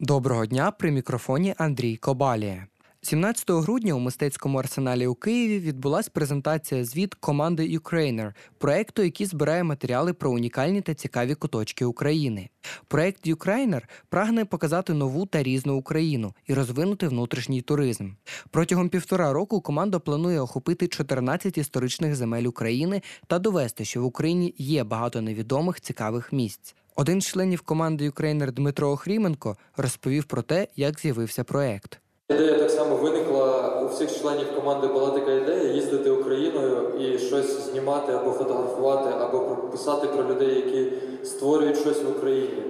Доброго 0.00 0.46
дня 0.46 0.70
при 0.70 0.90
мікрофоні 0.90 1.54
Андрій 1.58 1.96
Кобалія. 1.96 2.66
17 3.02 3.50
грудня 3.50 3.94
у 3.94 3.98
мистецькому 3.98 4.58
арсеналі 4.58 5.06
у 5.06 5.14
Києві 5.14 5.58
відбулася 5.58 6.10
презентація 6.12 6.84
звіт 6.84 7.14
команди 7.14 7.78
Ukrainer, 7.78 8.32
проекту, 8.58 9.02
який 9.02 9.26
збирає 9.26 9.64
матеріали 9.64 10.12
про 10.12 10.30
унікальні 10.30 10.80
та 10.80 10.94
цікаві 10.94 11.34
куточки 11.34 11.84
України. 11.84 12.48
Проект 12.88 13.26
Ukrainer 13.26 13.82
прагне 14.08 14.44
показати 14.44 14.94
нову 14.94 15.26
та 15.26 15.42
різну 15.42 15.76
Україну 15.76 16.34
і 16.46 16.54
розвинути 16.54 17.08
внутрішній 17.08 17.62
туризм. 17.62 18.10
Протягом 18.50 18.88
півтора 18.88 19.32
року 19.32 19.60
команда 19.60 19.98
планує 19.98 20.40
охопити 20.40 20.88
14 20.88 21.58
історичних 21.58 22.14
земель 22.14 22.44
України 22.44 23.02
та 23.26 23.38
довести, 23.38 23.84
що 23.84 24.02
в 24.02 24.04
Україні 24.04 24.54
є 24.58 24.84
багато 24.84 25.20
невідомих 25.20 25.80
цікавих 25.80 26.32
місць. 26.32 26.74
Один 26.98 27.20
з 27.20 27.26
членів 27.26 27.60
команди 27.60 28.08
Ukrainer 28.08 28.52
Дмитро 28.52 28.90
Охріменко 28.90 29.56
розповів 29.76 30.24
про 30.24 30.42
те, 30.42 30.66
як 30.76 31.00
з'явився 31.00 31.44
проект. 31.44 31.98
Ідея 32.30 32.58
так 32.58 32.70
само 32.70 32.96
виникла 32.96 33.80
у 33.82 33.88
всіх 33.88 34.20
членів 34.20 34.54
команди. 34.54 34.86
Була 34.86 35.10
така 35.10 35.32
ідея 35.32 35.72
їздити 35.72 36.10
Україною 36.10 36.98
і 37.00 37.18
щось 37.18 37.70
знімати 37.70 38.12
або 38.12 38.30
фотографувати, 38.30 39.10
або 39.20 39.40
писати 39.56 40.06
про 40.06 40.24
людей, 40.24 40.54
які 40.54 40.92
створюють 41.26 41.78
щось 41.78 42.02
в 42.02 42.10
Україні. 42.10 42.62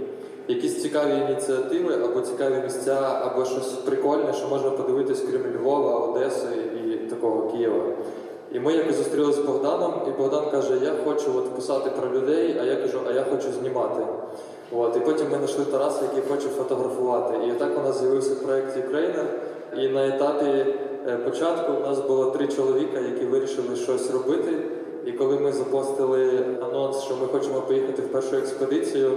Якісь 0.48 0.82
цікаві 0.82 1.30
ініціативи, 1.30 1.94
або 2.04 2.20
цікаві 2.20 2.62
місця, 2.64 3.00
або 3.22 3.44
щось 3.44 3.72
прикольне, 3.72 4.32
що 4.32 4.48
можна 4.48 4.70
подивитись 4.70 5.20
крім 5.20 5.56
Львова, 5.56 5.98
Одеси 5.98 6.56
і 6.84 7.10
такого 7.10 7.50
Києва. 7.50 7.84
І 8.56 8.60
ми 8.60 8.72
якось 8.72 8.96
зустрілися 8.96 9.42
з 9.42 9.44
Богданом, 9.44 9.94
і 10.08 10.10
Богдан 10.22 10.50
каже: 10.50 10.78
Я 10.82 10.94
хочу 11.04 11.38
от 11.38 11.54
писати 11.54 11.90
про 12.00 12.10
людей, 12.10 12.56
а 12.60 12.64
я 12.64 12.76
кажу, 12.76 12.98
а 13.08 13.12
я 13.12 13.24
хочу 13.24 13.46
знімати. 13.60 14.02
От, 14.72 14.96
і 14.96 15.00
потім 15.00 15.26
ми 15.30 15.36
знайшли 15.36 15.64
Тараса, 15.64 16.00
який 16.02 16.30
хоче 16.30 16.48
фотографувати. 16.48 17.46
І 17.46 17.50
отак 17.50 17.78
у 17.78 17.82
нас 17.82 18.00
з'явився 18.00 18.34
проєкт 18.34 18.76
Ukrainer. 18.76 19.24
І 19.76 19.88
на 19.88 20.08
етапі 20.08 20.46
е, 21.06 21.16
початку 21.16 21.72
у 21.72 21.80
нас 21.80 21.98
було 21.98 22.30
три 22.30 22.48
чоловіка, 22.48 22.98
які 22.98 23.24
вирішили 23.24 23.76
щось 23.76 24.10
робити. 24.10 24.58
І 25.06 25.12
коли 25.12 25.38
ми 25.38 25.52
запостили 25.52 26.46
анонс, 26.62 27.02
що 27.02 27.16
ми 27.16 27.26
хочемо 27.26 27.60
поїхати 27.60 28.02
в 28.02 28.08
першу 28.08 28.36
експедицію, 28.36 29.12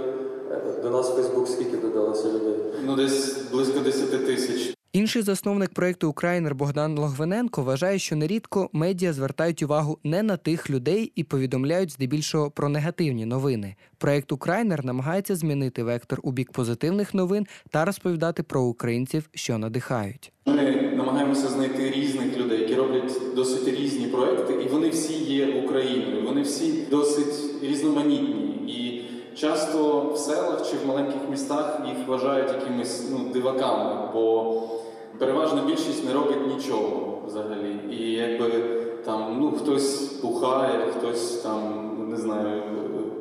е, 0.52 0.60
до 0.82 0.90
нас 0.90 1.10
в 1.10 1.14
Фейсбук 1.14 1.48
скільки 1.48 1.76
додалося 1.76 2.28
людей? 2.28 2.56
Ну, 2.86 2.96
десь 2.96 3.42
близько 3.52 3.80
10 3.80 4.26
тисяч. 4.26 4.79
Інший 4.92 5.22
засновник 5.22 5.74
проекту 5.74 6.08
Українер 6.08 6.54
Богдан 6.54 6.98
Логвиненко 6.98 7.62
вважає, 7.62 7.98
що 7.98 8.16
нерідко 8.16 8.70
медіа 8.72 9.12
звертають 9.12 9.62
увагу 9.62 9.98
не 10.04 10.22
на 10.22 10.36
тих 10.36 10.70
людей 10.70 11.12
і 11.14 11.24
повідомляють 11.24 11.92
здебільшого 11.92 12.50
про 12.50 12.68
негативні 12.68 13.26
новини. 13.26 13.76
Проект 13.98 14.32
Українер 14.32 14.84
намагається 14.84 15.36
змінити 15.36 15.82
вектор 15.82 16.20
у 16.22 16.32
бік 16.32 16.52
позитивних 16.52 17.14
новин 17.14 17.46
та 17.70 17.84
розповідати 17.84 18.42
про 18.42 18.62
українців, 18.62 19.30
що 19.34 19.58
надихають. 19.58 20.32
Ми 20.46 20.92
намагаємося 20.96 21.48
знайти 21.48 21.90
різних 21.90 22.38
людей, 22.38 22.60
які 22.60 22.74
роблять 22.74 23.12
досить 23.36 23.68
різні 23.68 24.06
проекти, 24.06 24.52
і 24.52 24.68
вони 24.68 24.88
всі 24.88 25.14
є 25.14 25.46
Україною. 25.46 26.24
Вони 26.24 26.42
всі 26.42 26.82
досить 26.90 27.62
різноманітні. 27.62 28.50
І 28.66 28.99
часто 29.40 30.10
в 30.14 30.18
селах 30.18 30.70
чи 30.70 30.76
в 30.76 30.88
маленьких 30.88 31.20
містах 31.30 31.80
їх 31.86 32.08
вважають 32.08 32.48
якимись 32.48 33.10
ну, 33.10 33.18
диваками, 33.32 34.08
бо 34.14 34.54
переважна 35.18 35.62
більшість 35.66 36.06
не 36.06 36.12
робить 36.12 36.46
нічого 36.56 37.18
взагалі. 37.26 37.76
І 37.90 38.12
якби 38.12 38.50
там 39.04 39.36
ну 39.40 39.52
хтось 39.52 40.20
бухає, 40.22 40.86
хтось 40.98 41.36
там 41.36 41.86
не 42.10 42.16
знаю, 42.16 42.62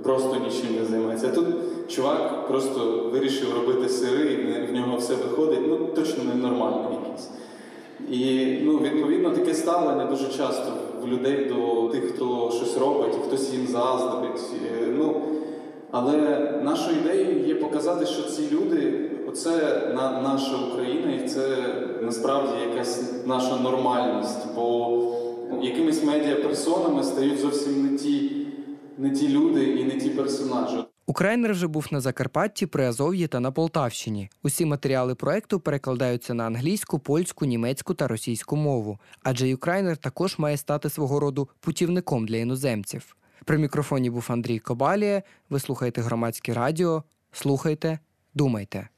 просто 0.04 0.36
нічим 0.36 0.76
не 0.80 0.86
займається. 0.86 1.30
Тут 1.30 1.46
чувак 1.88 2.48
просто 2.48 3.10
вирішив 3.14 3.54
робити 3.56 3.90
сири, 3.90 4.34
і 4.34 4.72
в- 4.72 4.74
нього 4.76 4.98
все 4.98 5.14
виходить. 5.16 5.60
Ну 5.68 5.78
точно 5.96 6.24
ненормальний 6.24 6.98
якийсь. 7.04 7.30
І 8.10 8.48
ну, 8.64 8.78
відповідно 8.78 9.30
таке 9.30 9.54
ставлення 9.54 10.06
дуже 10.06 10.28
часто 10.28 10.72
в 11.04 11.08
людей 11.08 11.46
до 11.46 11.88
тих, 11.88 12.04
хто 12.16 12.52
щось 12.56 12.78
робить, 12.78 13.16
хтось 13.28 13.54
їм 13.54 13.68
заздрить. 13.68 14.42
Ну, 14.98 15.22
але 15.92 16.40
нашою 16.64 16.98
ідеєю 16.98 17.48
є 17.48 17.56
показати, 17.56 18.06
що 18.06 18.24
ці 18.24 18.50
люди 18.52 19.10
оце 19.28 19.82
на, 19.96 20.22
наша 20.22 20.58
Україна, 20.58 21.16
і 21.16 21.28
це 21.28 21.58
насправді 22.02 22.54
якась 22.70 23.26
наша 23.26 23.58
нормальність. 23.58 24.48
Бо 24.56 24.98
якимись 25.62 26.04
медіаперсонами 26.04 27.04
стають 27.04 27.40
зовсім 27.40 27.92
не 27.92 27.98
ті, 27.98 28.48
не 28.98 29.10
ті 29.10 29.28
люди 29.28 29.64
і 29.64 29.84
не 29.84 29.98
ті 29.98 30.10
персонажі. 30.10 30.78
Українер 31.08 31.52
вже 31.52 31.68
був 31.68 31.88
на 31.92 32.00
Закарпатті, 32.00 32.66
Приазов'ї 32.66 33.28
та 33.28 33.40
на 33.40 33.52
Полтавщині. 33.52 34.30
Усі 34.44 34.66
матеріали 34.66 35.16
проекту 35.16 35.60
перекладаються 35.60 36.34
на 36.34 36.44
англійську, 36.44 37.00
польську, 37.00 37.46
німецьку 37.46 37.94
та 37.94 38.08
російську 38.08 38.56
мову. 38.56 39.00
Адже 39.24 39.54
Українер 39.54 39.98
також 39.98 40.40
має 40.40 40.58
стати 40.58 40.90
свого 40.90 41.20
роду 41.20 41.50
путівником 41.60 42.28
для 42.28 42.38
іноземців. 42.38 43.16
При 43.46 43.58
мікрофоні 43.58 44.10
був 44.10 44.26
Андрій 44.30 44.60
Кобалія. 44.60 45.24
Ви 45.50 45.60
слухаєте 45.60 46.02
громадське 46.02 46.54
радіо. 46.54 47.04
Слухайте, 47.32 48.00
думайте. 48.34 48.90